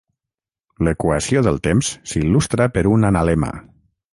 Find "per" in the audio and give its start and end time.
2.79-2.85